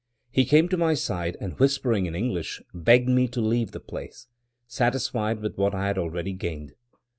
[0.31, 4.25] He came to my side, and whispering in English, begged me to leave the place,
[4.65, 6.73] satisfied with what I had already gained.